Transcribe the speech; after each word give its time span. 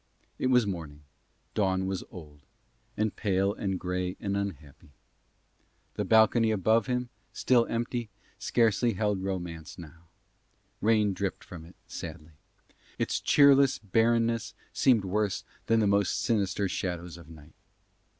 It 0.39 0.47
was 0.47 0.65
morning; 0.65 1.03
dawn 1.53 1.85
was 1.85 2.03
old; 2.09 2.41
and 2.97 3.15
pale 3.15 3.53
and 3.53 3.79
grey 3.79 4.17
and 4.19 4.35
unhappy. 4.35 4.89
The 5.93 6.03
balcony 6.03 6.49
above 6.49 6.87
him, 6.87 7.09
still 7.33 7.67
empty, 7.67 8.09
scarcely 8.39 8.89
even 8.89 8.97
held 8.97 9.21
romance 9.23 9.77
now. 9.77 10.07
Rain 10.81 11.13
dripped 11.13 11.43
from 11.43 11.65
it 11.65 11.75
sadly. 11.85 12.31
Its 12.97 13.19
cheerless 13.19 13.77
bareness 13.77 14.55
seemed 14.73 15.05
worse 15.05 15.43
than 15.67 15.81
the 15.81 15.85
most 15.85 16.19
sinister 16.19 16.67
shadows 16.67 17.15
of 17.15 17.29
night. 17.29 17.53